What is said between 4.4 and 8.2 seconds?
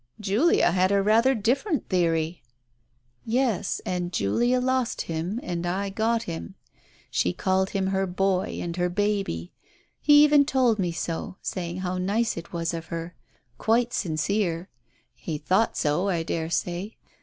lost him and I got him. She called him her